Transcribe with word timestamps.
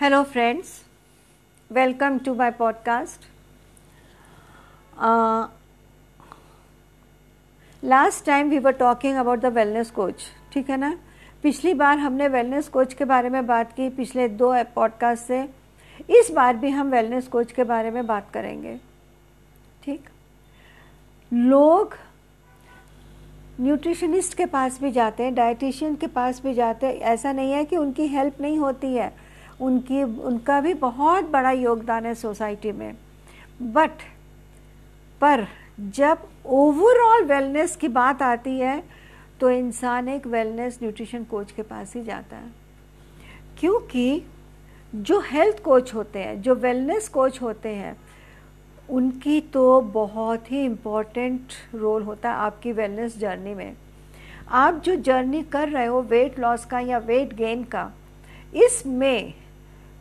Friends. 0.00 0.84
Welcome 1.70 2.20
to 2.20 2.34
my 2.34 2.50
podcast. 2.50 3.18
Uh, 4.96 5.48
last 7.82 8.24
time 8.24 8.48
we 8.48 8.60
were 8.60 8.72
talking 8.72 9.18
about 9.18 9.42
the 9.42 9.50
wellness 9.50 9.92
coach. 9.92 10.24
ठीक 10.52 10.70
है 10.70 10.76
ना 10.76 10.96
पिछली 11.42 11.74
बार 11.74 11.98
हमने 11.98 12.28
वेलनेस 12.28 12.68
कोच 12.68 12.94
के 12.94 13.04
बारे 13.04 13.28
में 13.28 13.46
बात 13.46 13.72
की 13.76 13.88
पिछले 13.90 14.28
दो 14.40 14.52
पॉडकास्ट 14.74 15.26
से 15.26 15.42
इस 16.18 16.30
बार 16.30 16.56
भी 16.56 16.70
हम 16.70 16.90
वेलनेस 16.90 17.28
कोच 17.28 17.52
के 17.52 17.64
बारे 17.64 17.90
में 17.90 18.06
बात 18.06 18.30
करेंगे 18.34 18.76
ठीक 19.84 20.08
लोग 21.32 21.96
न्यूट्रिशनिस्ट 23.60 24.36
के 24.36 24.46
पास 24.46 24.80
भी 24.82 24.90
जाते 24.92 25.22
हैं 25.22 25.34
डाइटिशियन 25.34 25.96
के 25.96 26.06
पास 26.06 26.42
भी 26.42 26.54
जाते 26.54 26.86
हैं 26.86 27.00
ऐसा 27.14 27.32
नहीं 27.32 27.52
है 27.52 27.64
कि 27.64 27.76
उनकी 27.76 28.06
हेल्प 28.06 28.40
नहीं 28.40 28.58
होती 28.58 28.94
है 28.94 29.12
उनकी, 29.60 30.02
उनका 30.02 30.60
भी 30.60 30.74
बहुत 30.74 31.24
बड़ा 31.24 31.50
योगदान 31.50 32.06
है 32.06 32.14
सोसाइटी 32.14 32.72
में। 32.72 32.94
बट 33.62 33.90
पर 35.20 35.46
जब 35.80 36.18
ओवरऑल 36.46 37.24
वेलनेस 37.24 37.76
की 37.76 37.88
बात 37.88 38.22
आती 38.22 38.58
है 38.58 38.82
तो 39.40 39.50
इंसान 39.50 40.08
एक 40.08 40.26
वेलनेस 40.26 40.78
न्यूट्रिशन 40.82 41.24
कोच 41.24 41.52
के 41.52 41.62
पास 41.62 41.94
ही 41.96 42.02
जाता 42.04 42.36
है। 42.36 42.52
क्योंकि 43.58 44.22
जो 44.94 45.20
हेल्थ 45.20 45.62
कोच 45.62 45.94
होते 45.94 46.18
हैं, 46.18 46.40
जो 46.42 46.54
वेलनेस 46.54 47.08
कोच 47.08 47.40
होते 47.42 47.68
हैं, 47.68 47.96
उनकी 48.90 49.40
तो 49.40 49.80
बहुत 49.80 50.50
ही 50.52 50.64
इम्पोर्टेंट 50.64 51.52
रोल 51.74 52.02
होता 52.02 52.30
है 52.30 52.36
आपकी 52.36 52.72
वेलनेस 52.72 53.18
जर्नी 53.18 53.54
में। 53.54 53.76
आप 54.48 54.74
जो 54.74 54.96
जर्नी 54.96 55.42
कर 55.42 55.68
रहे 55.68 55.86
हो 55.86 56.00
वेट 56.02 56.38
लॉस 56.38 56.64
का 56.64 56.80
या 56.80 56.98
वेट 56.98 57.34
गेन 57.34 57.62
का, 57.64 57.90
इसमें 58.54 59.34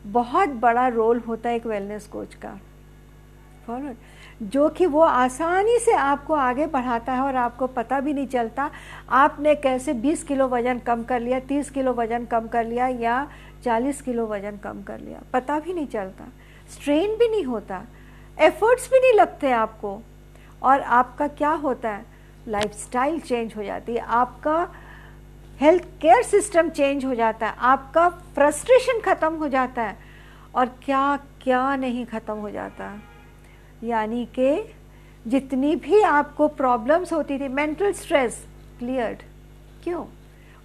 बहुत 0.06 0.50
बड़ा 0.50 0.88
रोल 0.88 1.20
होता 1.20 1.50
है 1.50 1.56
एक 1.56 1.66
वेलनेस 1.66 2.08
कोच 2.08 2.36
का। 2.36 2.58
फॉलो 3.68 3.94
जो 4.44 4.68
कि 4.70 4.86
वो 4.86 5.02
आसानी 5.02 5.78
से 5.80 5.94
आपको 5.94 6.34
आगे 6.34 6.66
बढ़ाता 6.68 7.14
है 7.14 7.22
और 7.22 7.36
आपको 7.36 7.68
पता 7.68 8.00
भी 8.00 8.14
नहीं 8.14 8.28
चलता, 8.28 8.70
आपने 9.10 9.56
कैसे 9.56 9.94
20 9.96 10.24
किलो 10.24 10.48
वज़न 10.48 10.80
कम 10.80 11.04
कर 11.04 11.20
लिया 11.20 11.40
30 11.40 11.70
किलो 11.70 11.94
वज़न 11.94 12.26
कम 12.26 12.48
कर 12.48 12.66
लिया 12.66 12.88
या 12.88 13.28
40 13.64 14.02
किलो 14.02 14.26
वज़न 14.28 14.58
कम 14.58 14.82
कर 14.84 15.00
लिया, 15.00 15.22
पता 15.34 15.60
भी 15.60 15.74
नहीं 15.74 15.88
चलता। 15.88 16.28
स्ट्रेन 16.70 17.16
भी 17.18 17.28
नहीं 17.28 17.44
होता 17.44 17.82
एफर्ट्स 18.38 18.90
भी 18.92 19.00
नहीं 19.00 19.14
लगते 19.14 19.52
आपको 19.52 20.00
और 20.64 20.82
आपका 20.82 21.28
क्या 21.28 21.52
होता 21.52 21.90
है? 21.90 22.06
लाइफस्टाइल 22.48 23.20
चेंज 23.20 23.54
हो 23.58 23.64
जाती 23.64 23.94
है। 23.94 24.00
आपका 24.00 24.68
हेल्थ 25.60 25.84
केयर 26.02 26.22
सिस्टम 26.24 26.70
चेंज 26.70 27.06
हो 27.06 27.16
जाता 27.16 27.48
है, 27.48 27.54
आपका 27.60 28.08
फ्रस्ट्रेशन 28.36 29.00
ख़त्म 29.06 29.34
हो 29.34 29.48
जाता 29.48 29.82
है 29.82 29.98
और 30.56 30.66
क्या 30.84 31.16
क्या 31.44 31.76
नहीं 31.76 32.06
ख़त्म 32.06 32.34
हो 32.34 32.50
जाता। 32.50 32.92
यानी 33.84 34.26
कि 34.38 34.74
जितनी 35.26 35.76
भी 35.78 36.02
आपको 36.02 36.48
प्रॉब्लम्स 36.48 37.12
होती 37.14 37.40
थी 37.40 37.48
मेंटल 37.50 37.92
स्ट्रेस 37.94 38.40
क्लियर्ड 38.80 39.24
क्यों? 39.84 40.04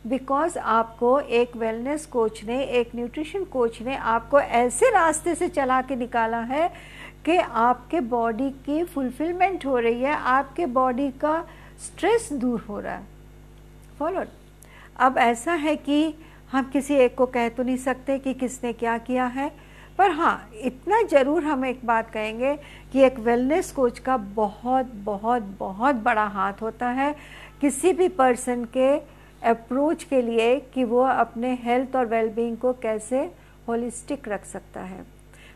बिकॉज़ 0.06 0.58
आपको 0.58 1.18
एक 1.20 1.56
वेलनेस 1.56 2.06
कोच 2.06 2.42
ने, 2.44 2.62
एक 2.62 2.94
न्यूट्रिशन 2.96 3.44
कोच 3.46 3.80
ने 3.82 3.96
आपको 3.96 4.40
ऐसे 4.40 4.90
रास्ते 4.90 5.34
से 5.34 5.48
चला 5.48 5.80
के 5.82 5.96
निकाला 5.96 6.40
है 6.44 6.68
कि 7.24 7.36
आपके 7.36 8.00
बॉडी 8.00 8.50
की 8.66 8.82
फुलफिलमेंट 8.84 9.66
हो 9.66 9.78
रही 9.78 10.00
है, 10.00 10.14
आपके 10.14 10.66
बॉडी 10.68 11.10
का 11.20 11.40
स्ट्रेस 11.80 12.32
दूर 12.32 12.64
हो 12.68 12.80
रहा 12.80 12.94
है। 12.94 13.06
फॉलो 13.98 14.24
अब 14.96 15.18
ऐसा 15.18 15.52
है 15.52 15.74
कि 15.76 16.14
हम 16.52 16.70
किसी 16.72 16.94
एक 16.94 17.14
को 17.14 17.26
कह 17.26 17.48
तो 17.48 17.62
नहीं 17.62 17.76
सकते 17.76 18.18
कि 18.18 18.34
किसने 18.34 18.72
क्या 18.72 18.96
किया 18.98 19.26
है, 19.26 19.50
पर 19.98 20.10
हाँ 20.10 20.50
इतना 20.62 21.00
ज़रूर 21.02 21.44
हम 21.44 21.64
एक 21.64 21.80
बात 21.86 22.10
कहेंगे 22.10 22.54
कि 22.92 23.00
एक 23.00 23.18
वेलनेस 23.18 23.70
कोच 23.72 23.98
का 23.98 24.16
बहुत 24.16 24.92
बहुत 25.04 25.42
बहुत 25.58 25.94
बड़ा 26.04 26.26
हाथ 26.26 26.62
होता 26.62 26.88
है 26.90 27.14
किसी 27.60 27.92
भी 27.92 28.08
पर्सन 28.10 28.64
के 28.76 28.90
अप्रोच 29.48 30.04
के 30.04 30.22
लिए 30.22 30.58
कि 30.74 30.84
वो 30.84 31.00
अपने 31.02 31.54
हेल्थ 31.62 31.96
और 31.96 32.06
वेलबींग 32.06 32.56
को 32.56 32.72
कैसे 32.72 33.20
होलिस्टिक 33.68 34.28
रख 34.28 34.44
सकता 34.44 34.80
है। 34.80 35.04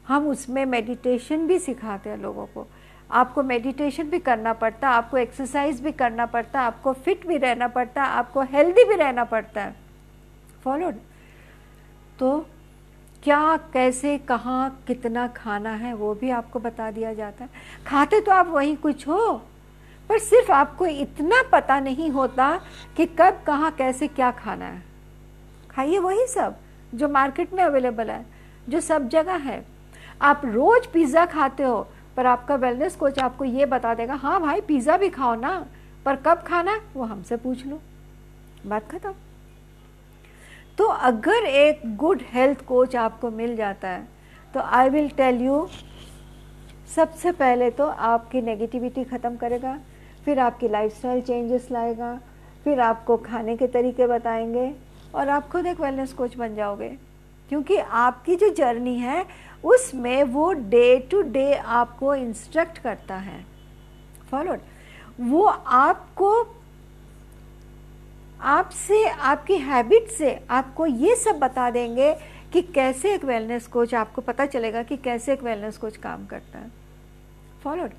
हम 0.08 0.28
उसमें 0.28 0.64
मेडिटेशन 0.66 1.46
भी 1.46 1.58
सिखाते 1.58 2.10
हैं 2.10 2.16
लोगों 2.16 2.46
को। 2.46 2.66
आपको 3.10 3.42
मेडिटेशन 3.42 4.10
भी 4.10 4.18
करना 4.18 4.52
पड़ता, 4.52 4.88
आपको 4.88 5.16
एक्सरसाइज 5.16 5.80
भी 5.80 5.92
करना 5.92 6.26
पड़ता, 6.26 6.60
आपको 6.60 6.92
फिट 6.92 7.26
भी 7.26 7.36
रहना 7.36 7.68
पड़ता, 7.68 8.02
आपको 8.02 8.42
हेल्दी 8.42 8.84
भी 8.84 8.94
रहना 8.94 9.24
पड़ता 9.24 9.62
है। 9.62 9.74
फॉलोड 10.64 10.94
तो 12.18 12.46
क्या, 13.22 13.56
कैसे, 13.72 14.18
कहाँ, 14.18 14.84
कितना 14.86 15.26
खाना 15.28 15.70
है, 15.70 15.94
वो 15.94 16.14
भी 16.14 16.30
आपको 16.30 16.58
बता 16.58 16.90
दिया 16.90 17.12
जाता 17.14 17.44
है। 17.44 17.50
खाते 17.86 18.20
तो 18.20 18.32
आप 18.32 18.48
वही 18.48 18.76
कुछ 18.76 19.08
हो, 19.08 19.32
पर 20.08 20.18
सिर्फ़ 20.18 20.52
आपको 20.52 20.86
इतना 20.86 21.42
पता 21.52 21.80
नहीं 21.80 22.10
होता 22.10 22.60
कि 22.96 23.06
कब, 23.06 23.42
कहाँ, 23.46 23.70
कैसे, 23.70 24.08
क्या 24.08 24.30
खाना 24.30 24.64
है। 24.64 24.82
खाइए 25.70 25.98
वही 25.98 26.26
सब 26.26 26.56
जो 26.94 27.08
मार्केट 27.08 27.52
में 27.52 27.62
अवेलेबल 27.64 28.10
है, 28.10 28.24
जो 28.68 28.80
सब 28.80 29.08
जगह 29.08 29.36
है। 29.40 29.77
आप 30.20 30.42
रोज 30.44 30.86
पिज़्ज़ा 30.86 31.24
खाते 31.26 31.62
हो, 31.62 31.86
पर 32.16 32.26
आपका 32.26 32.54
वेलनेस 32.56 32.96
कोच 32.96 33.18
आपको 33.18 33.44
ये 33.44 33.66
बता 33.66 33.94
देगा 33.94 34.14
हाँ 34.16 34.40
भाई, 34.40 34.60
पिज़्ज़ा 34.62 34.96
भी 34.96 35.08
खाओ 35.10 35.34
ना, 35.36 35.66
पर 36.06 36.16
कब 36.16 36.42
खाना 36.42 36.70
है, 36.70 36.80
वो 36.94 37.04
हमसे 37.04 37.36
पूछ 37.38 37.66
लो। 37.66 37.80
बात 38.66 38.90
खत्म। 38.90 39.12
तो 40.78 40.84
अगर 40.84 41.44
एक 41.46 41.80
गुड 41.96 42.22
हेल्थ 42.32 42.64
कोच 42.66 42.96
आपको 42.96 43.30
मिल 43.32 43.56
जाता 43.56 43.88
है 43.88 44.06
तो 44.54 44.60
आई 44.60 44.88
विल 44.88 45.08
टेल 45.10 45.40
यू 45.42 45.66
सबसे 46.88 47.32
पहले 47.32 47.70
तो 47.70 47.86
आपकी 47.86 48.40
नेगेटिविटी 48.42 49.04
ख़त्म 49.04 49.36
करेगा, 49.36 49.78
फिर 50.24 50.38
आपकी 50.40 50.68
लाइफस्टाइल 50.68 51.20
चेंजेस 51.22 51.68
लाएगा, 51.72 52.18
फिर 52.64 52.80
आपको 52.80 53.16
खाने 53.18 53.56
के 53.56 53.66
तरीके 53.68 54.06
बताएँगे, 54.06 54.72
और 55.14 55.28
आप 55.28 55.48
खुद 55.48 55.66
एक 55.66 55.80
वेलनेस 55.80 56.12
कोच 56.12 56.36
बन 56.36 56.54
जाओगे। 56.54 56.88
क्योंकि 57.48 57.76
आपकी 57.76 58.36
जो 58.36 58.48
जर्नी 58.48 58.98
है, 58.98 59.26
उसमें 59.64 60.24
वो 60.24 60.52
डे 60.52 61.08
टू 61.10 61.22
डे 61.22 61.54
आपको 61.54 62.14
इंस्ट्रक्ट 62.14 62.78
करता 62.78 63.14
है। 63.14 63.46
फॉलोड 64.30 64.58
वो 65.20 65.44
आपको, 65.66 66.56
आपसे, 68.40 69.08
आपकी 69.08 69.54
हैबिट 69.54 70.08
से 70.08 70.46
आपको 70.50 70.86
ये 70.86 71.16
सब 71.16 71.38
बता 71.38 71.70
देंगे 71.70 72.16
कि 72.52 72.62
कैसे 72.62 73.14
एक 73.14 73.24
वेलनेस 73.24 73.66
कोच 73.66 73.94
आपको 73.94 74.20
पता 74.20 74.46
चलेगा 74.46 74.82
कि 74.82 74.96
कैसे 74.96 75.32
एक 75.32 75.42
वेलनेस 75.42 75.76
कोच 75.76 75.96
काम 75.96 76.26
करता 76.26 76.58
है। 76.58 76.70
फॉलोड 77.64 77.90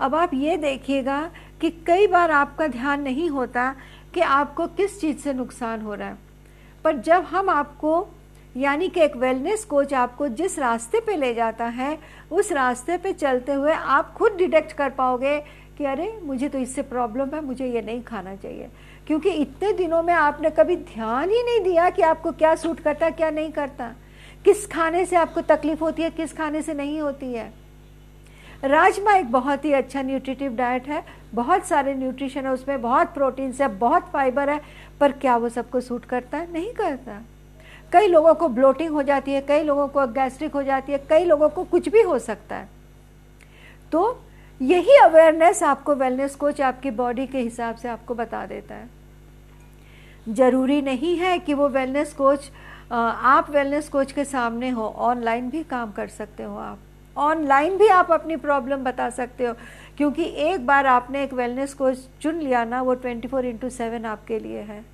अब 0.00 0.14
आप 0.14 0.34
ये 0.34 0.56
देखिएगा 0.56 1.30
कि 1.60 1.70
कई 1.70 2.06
बार 2.06 2.30
आपका 2.30 2.66
ध्यान 2.66 3.02
नहीं 3.02 3.30
होता 3.30 3.76
कि 4.14 4.20
आपको 4.20 4.66
किस 4.66 5.00
चीज़ 5.00 5.18
से 5.18 5.32
नुकसान 5.32 5.82
हो 5.82 5.94
रहा 5.94 6.08
है। 6.08 6.18
पर 6.84 6.96
जब 6.96 7.22
हम 7.22 7.50
आपको 7.50 8.08
यानी 8.56 8.88
कि 8.88 9.00
एक 9.00 9.16
वेलनेस 9.16 9.64
कोच 9.64 9.94
आपको 9.94 10.28
जिस 10.28 10.58
रास्ते 10.58 11.00
पे 11.00 11.16
ले 11.16 11.34
जाता 11.34 11.64
है, 11.64 11.98
उस 12.32 12.52
रास्ते 12.52 12.96
पे 12.96 13.12
चलते 13.12 13.52
हुए 13.52 13.72
आप 13.72 14.12
खुद 14.12 14.32
डिटेक्ट 14.32 14.72
कर 14.72 14.90
पाओगे 14.90 15.40
कि 15.78 15.84
अरे, 15.84 16.20
मुझे 16.22 16.48
तो 16.48 16.58
इससे 16.58 16.82
प्रॉब्लम 16.82 17.28
है, 17.34 17.44
मुझे 17.44 17.66
ये 17.66 17.82
नहीं 17.82 18.02
खाना 18.02 18.34
चाहिए। 18.34 18.68
क्योंकि 19.06 19.30
इतने 19.30 19.72
दिनों 19.72 20.02
में 20.02 20.14
आपने 20.14 20.50
कभी 20.50 20.76
ध्यान 20.76 21.30
ही 21.30 21.42
नहीं 21.42 21.60
दिया 21.60 21.90
कि 21.90 22.02
आपको 22.02 22.32
क्या 22.32 22.54
सूट 22.54 22.80
करता 22.80 23.10
क्या 23.10 23.30
नहीं 23.30 23.52
करता। 23.52 23.92
किस 24.44 24.66
खाने 24.66 25.06
से 25.06 25.16
आपको 25.16 25.40
तकलीफ़ 25.40 25.80
होती 25.80 26.02
है, 26.02 26.10
किस 26.10 26.36
खाने 26.36 26.62
से 26.62 26.74
नहीं 26.74 27.00
होती 27.00 27.32
है। 27.32 27.52
राजमा 28.64 29.14
एक 29.14 29.32
बहुत 29.32 29.64
ही 29.64 29.72
अच्छा 29.72 30.02
न्यूट्रिटिव 30.02 30.56
डाइट 30.56 30.86
है। 30.86 31.04
बहुत 31.34 31.64
सारे 31.64 31.94
न्यूट्रिशन 31.94 32.40
है, 32.40 32.52
उसमें 32.52 32.82
बहुत 32.82 33.14
प्रोटीन्स 33.14 33.60
है, 33.60 33.68
बहुत 33.68 34.10
फाइबर 34.12 34.50
है, 34.50 34.60
पर 35.00 35.12
क्या 35.12 35.36
वो 35.36 35.48
सबको 35.48 35.80
सूट 35.80 36.04
करता 36.04 36.38
है? 36.38 36.52
नहीं 36.52 36.74
करता। 36.74 37.22
कई 37.92 38.06
लोगों 38.06 38.34
को 38.34 38.48
ब्लोटिंग 38.48 38.92
हो 38.92 39.02
जाती 39.02 39.32
है, 39.32 39.40
कई 39.40 39.62
लोगों 39.62 39.86
को 39.88 40.06
गैस्ट्रिक 40.08 40.54
हो 40.54 40.62
जाती 40.62 40.92
है, 40.92 40.98
कई 41.10 41.24
लोगों 41.24 41.48
को 41.48 41.64
कुछ 41.64 41.88
भी 41.88 42.02
हो 42.02 42.18
सकता 42.20 42.56
है। 42.56 42.68
तो 43.92 44.20
यही 44.60 44.96
अवेयरनेस 44.96 45.62
आपको 45.62 45.94
वेलनेस 45.94 46.34
कोच 46.34 46.60
आपकी 46.60 46.90
बॉडी 46.92 47.26
के 47.26 47.38
हिसाब 47.38 47.76
से 47.76 47.88
आपको 47.88 48.14
बता 48.14 48.44
देता 48.46 48.74
है। 48.74 48.88
ज़रूरी 50.28 50.80
नहीं 50.82 51.16
है 51.16 51.38
कि 51.38 51.54
वो 51.54 51.68
वेलनेस 51.68 52.12
कोच 52.14 52.50
आप 52.92 53.50
वेलनेस 53.50 53.88
कोच 53.88 54.12
के 54.12 54.24
सामने 54.24 54.70
हो 54.70 54.86
ऑनलाइन 54.98 55.48
भी 55.50 55.62
काम 55.64 55.92
कर 55.92 56.08
सकते 56.08 56.42
हो 56.42 56.56
आप। 56.56 56.78
ऑनलाइन 57.16 57.76
भी 57.78 57.88
आप 57.88 58.12
अपनी 58.12 58.36
प्रॉब्लम 58.36 58.84
बता 58.84 59.08
सकते 59.10 59.46
हो, 59.46 59.54
क्योंकि 59.96 60.24
एक 60.42 60.66
बार 60.66 60.86
आपने 60.86 61.22
एक 61.22 61.32
वेलनेस 61.34 61.74
कोच 61.74 62.06
चुन 62.22 62.34
लिया 62.34 62.64
ना, 62.64 62.82
वो 62.82 62.94
ट्वेंटी 62.94 63.28
फोर 63.28 63.46
इंटू 63.46 63.70
सेवन 63.70 64.04
आपके 64.04 64.38
लिए 64.38 64.60
है। 64.60 64.84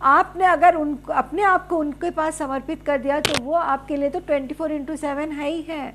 आपने 0.00 0.44
अगर 0.44 0.74
उन, 0.74 0.96
अपने 1.10 1.42
आप 1.42 1.66
को 1.68 1.78
उनके 1.78 2.10
पास 2.10 2.38
समर्पित 2.38 2.82
कर 2.86 2.98
दिया 2.98 3.20
तो 3.20 3.42
वो 3.42 3.54
आपके 3.54 3.96
लिए 3.96 4.10
तो 4.10 4.20
ट्वेंटी 4.20 4.54
फोर 4.54 4.72
इंटू 4.72 4.96
सेवन 4.96 5.32
है 5.32 5.48
ही 5.50 5.62
है। 5.62 5.94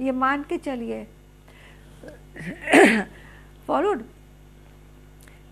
ये 0.00 0.12
मान 0.12 0.42
के 0.42 0.56
चलिए। 0.58 1.06
फॉलोड 3.66 4.02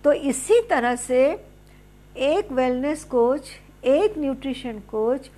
तो 0.05 0.13
इसी 0.13 0.61
तरह 0.71 0.97
से 0.97 1.21
एक 2.17 2.53
वेलनेस 2.53 3.05
कोच 3.05 3.49
एक 3.85 4.19
न्यूट्रिशन 4.19 4.79
कोच 4.91 5.31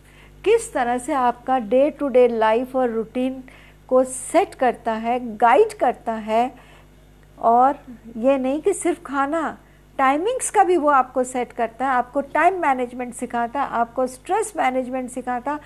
किस 0.44 0.72
तरह 0.72 0.98
से 0.98 1.12
आपका 1.12 1.58
डे 1.58 1.88
टू 1.90 2.08
डे 2.08 2.26
लाइफ 2.28 2.74
और 2.76 2.90
रूटीन 2.90 3.42
को 3.88 4.02
सेट 4.04 4.54
करता 4.54 4.92
है 4.94 5.18
गाइड 5.36 5.72
करता 5.72 6.12
है, 6.12 6.52
और 7.38 7.78
ये 8.16 8.36
नहीं 8.38 8.60
कि 8.60 8.72
सिर्फ़ 8.72 9.00
खाना 9.02 9.56
टाइमिंग्स 9.98 10.50
का 10.50 10.64
भी 10.64 10.76
वो 10.76 10.88
आपको 10.90 11.24
सेट 11.24 11.52
करता 11.52 11.86
है, 11.86 11.92
आपको 11.92 12.20
टाइम 12.20 12.60
मैनेजमेंट 12.60 13.14
सिखाता 13.14 13.62
है, 13.62 13.68
आपको 13.70 14.06
स्ट्रेस 14.06 14.52
मैनेजमेंट 14.56 15.10
सिखाता 15.10 15.58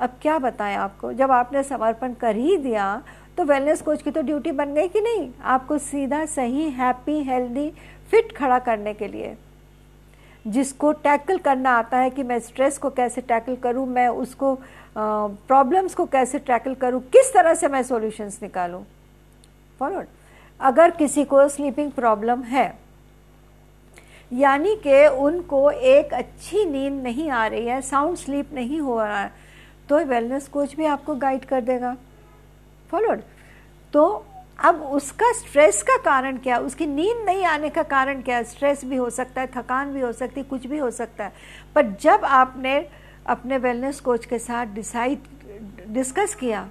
अब 0.00 0.18
क्या 0.22 0.38
बताएँ 0.38 0.76
आपको, 0.76 1.12
जब 1.12 1.30
आपने 1.30 1.62
समर्पण 1.62 2.14
कर 2.14 2.36
ही 2.36 2.56
दिया 2.58 3.02
तो 3.38 3.44
वेलनेस 3.44 3.82
कोच 3.82 4.02
की 4.02 4.10
तो 4.10 4.22
ड्यूटी 4.22 4.52
बन 4.52 4.72
गई 4.74 4.88
कि 4.88 5.00
नहीं? 5.00 5.28
आपको 5.44 5.78
सीधा 5.78 6.24
सही 6.26 6.68
हैप्पी 6.70 7.22
हेल्दी 7.22 7.68
फिट 8.10 8.36
खड़ा 8.36 8.58
करने 8.58 8.94
के 8.94 9.08
लिए। 9.08 9.36
जिसको 10.44 10.92
टैकल 10.94 11.38
करना 11.38 11.70
आता 11.70 11.98
है 11.98 12.10
कि 12.10 12.22
मैं 12.22 12.38
स्ट्रेस 12.40 12.78
को 12.78 12.90
कैसे 12.90 13.20
टैकल 13.22 13.56
करूँ, 13.56 13.86
मैं 13.86 14.08
उसको 14.08 14.54
प्रॉब्लम्स 14.96 15.94
को 15.94 16.06
कैसे 16.06 16.38
टैकल 16.40 16.74
करूँ, 16.74 17.00
किस 17.02 17.32
तरह 17.34 17.54
से 17.54 17.68
मैं 17.68 17.82
सॉल्यूशंस 17.82 18.38
निकालूं? 18.42 18.82
फॉलोड 19.80 20.06
अगर 20.60 20.90
किसी 20.90 21.24
को 21.24 21.48
स्लीपिंग 21.48 21.90
प्रॉब्लम 21.92 22.42
है, 22.42 22.66
यानी 24.30 24.74
कि 24.76 25.06
उनको 25.06 25.70
एक 25.70 26.14
अच्छी 26.14 26.64
नींद 26.64 27.02
नहीं 27.02 27.30
आ 27.30 27.46
रही 27.46 27.66
है 27.66 27.80
साउंड 27.82 28.16
स्लीप 28.16 28.52
नहीं 28.54 28.80
हो 28.80 29.00
रहा 29.00 29.20
है 29.20 29.32
तो 29.88 29.98
वेलनेस 30.04 30.48
कोच 30.48 30.74
भी 30.76 30.84
आपको 30.86 31.14
गाइड 31.16 31.44
कर 31.44 31.60
देगा। 31.60 31.96
फॉलोड 32.90 33.20
तो 33.94 34.06
अब 34.58 34.82
उसका 34.82 35.32
स्ट्रेस 35.32 35.82
का 35.82 35.96
कारण 35.96 36.36
क्या? 36.38 36.58
उसकी 36.58 36.86
नींद 36.86 37.24
नहीं 37.26 37.44
आने 37.44 37.68
का 37.70 37.82
कारण 37.82 38.22
क्या? 38.22 38.42
स्ट्रेस 38.42 38.84
भी 38.84 38.96
हो 38.96 39.08
सकता 39.10 39.40
है, 39.40 39.46
थकान 39.46 39.92
भी 39.92 40.00
हो 40.00 40.12
सकती 40.12 40.40
है 40.40 40.46
कुछ 40.46 40.66
भी 40.66 40.78
हो 40.78 40.90
सकता 40.90 41.24
है। 41.24 41.32
पर 41.74 41.90
जब 42.00 42.24
आपने 42.24 42.78
अपने 43.26 43.58
वेलनेस 43.58 44.00
कोच 44.00 44.26
के 44.26 44.38
साथ 44.38 44.66
डिसाइड 44.66 45.18
डिस्कस 45.88 46.34
किया, 46.34 46.68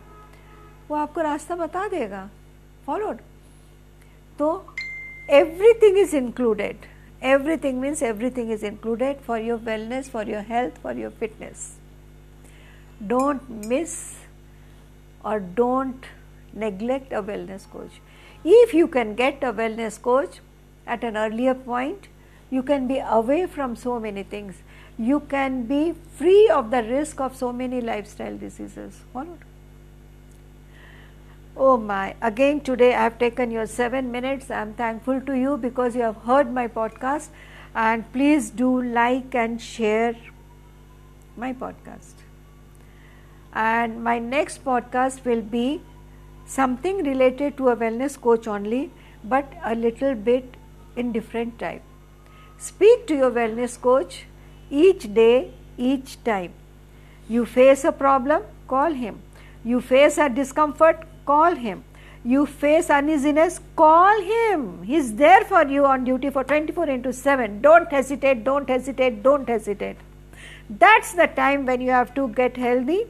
वो 0.89 0.95
आपको 0.97 1.21
रास्ता 1.21 1.55
बता 1.55 1.87
देगा। 1.87 2.29
Followed 2.87 3.17
So, 4.37 4.65
everything 5.29 5.97
is 5.97 6.13
included. 6.13 6.77
Everything 7.21 7.79
means 7.81 8.01
everything 8.01 8.49
is 8.49 8.63
included 8.63 9.21
for 9.21 9.39
your 9.39 9.57
wellness, 9.57 10.09
for 10.09 10.23
your 10.23 10.41
health, 10.41 10.77
for 10.79 10.93
your 10.93 11.11
fitness. 11.11 11.77
Don't 13.05 13.67
miss 13.67 14.15
or 15.23 15.39
don't 15.39 16.05
neglect 16.53 17.13
a 17.13 17.23
wellness 17.23 17.69
coach. 17.69 18.01
If 18.43 18.73
you 18.73 18.87
can 18.87 19.15
get 19.15 19.43
a 19.43 19.51
wellness 19.53 20.01
coach 20.01 20.39
at 20.85 21.03
an 21.03 21.17
earlier 21.17 21.55
point, 21.55 22.07
you 22.51 22.61
can 22.61 22.87
be 22.87 22.99
away 22.99 23.47
from 23.47 23.75
so 23.75 23.99
many 23.99 24.23
things. 24.23 24.55
You 24.97 25.21
can 25.21 25.63
be 25.65 25.93
free 26.17 26.47
of 26.49 26.71
the 26.71 26.83
risk 26.83 27.19
of 27.19 27.35
so 27.35 27.51
many 27.51 27.81
lifestyle 27.81 28.37
diseases. 28.37 29.01
Or 29.13 29.25
Oh 31.57 31.77
my, 31.77 32.15
again 32.21 32.59
today 32.59 32.93
I 32.93 33.03
have 33.03 33.17
taken 33.17 33.49
your 33.49 33.65
seven 33.65 34.11
minutes. 34.11 34.51
I 34.51 34.61
am 34.61 34.73
thankful 34.73 35.21
to 35.21 35.37
you 35.37 35.55
because 35.55 35.95
you 35.95 36.01
have 36.01 36.17
heard 36.17 36.51
my 36.51 36.67
podcast. 36.67 37.29
And 37.73 38.11
please 38.11 38.49
do 38.49 38.81
like 38.81 39.33
and 39.33 39.61
share 39.61 40.17
my 41.37 41.53
podcast. 41.53 42.15
And 43.53 44.03
my 44.03 44.19
next 44.19 44.65
podcast 44.65 45.23
will 45.23 45.41
be 45.41 45.81
something 46.45 46.97
related 47.05 47.55
to 47.55 47.69
a 47.69 47.77
wellness 47.77 48.19
coach 48.19 48.47
only 48.47 48.91
but 49.23 49.53
a 49.63 49.75
little 49.75 50.13
bit 50.13 50.57
in 50.97 51.13
different 51.13 51.57
type. 51.57 51.81
Speak 52.57 53.07
to 53.07 53.15
your 53.15 53.31
wellness 53.31 53.79
coach 53.79 54.25
each 54.69 55.13
day 55.13 55.53
each 55.77 56.21
time. 56.25 56.51
You 57.29 57.45
face 57.45 57.85
a 57.85 57.93
problem 57.93 58.43
call 58.67 58.91
him. 58.91 59.21
You 59.63 59.79
face 59.79 60.17
a 60.17 60.27
discomfort 60.27 61.07
call 61.25 61.55
him 61.55 61.83
you 62.23 62.45
face 62.45 62.89
uneasiness 62.89 63.59
call 63.75 64.21
him 64.29 64.83
he's 64.83 65.13
there 65.15 65.43
for 65.51 65.63
you 65.75 65.85
on 65.85 66.03
duty 66.03 66.29
for 66.29 66.43
24 66.43 66.89
into 66.89 67.13
7 67.13 67.61
don't 67.61 67.91
hesitate 67.91 68.43
don't 68.43 68.69
hesitate 68.69 69.21
don't 69.23 69.47
hesitate 69.47 69.97
that's 70.69 71.13
the 71.13 71.27
time 71.27 71.65
when 71.65 71.81
you 71.81 71.91
have 71.91 72.13
to 72.15 72.27
get 72.29 72.57
healthy 72.57 73.03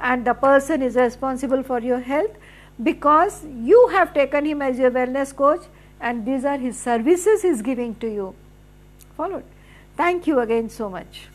and 0.00 0.26
the 0.26 0.34
person 0.34 0.82
is 0.82 0.96
responsible 0.96 1.62
for 1.62 1.80
your 1.80 2.00
health 2.00 2.36
because 2.82 3.44
you 3.44 3.88
have 3.92 4.12
taken 4.12 4.44
him 4.44 4.62
as 4.62 4.78
your 4.78 4.90
wellness 4.90 5.34
coach 5.34 5.62
and 6.00 6.26
these 6.26 6.44
are 6.44 6.58
his 6.58 6.78
services 6.78 7.42
he's 7.42 7.62
giving 7.62 7.94
to 7.96 8.12
you. 8.12 8.34
Followed. 9.16 9.44
Thank 9.96 10.26
you 10.26 10.40
again 10.40 10.68
so 10.68 10.90
much. 10.90 11.22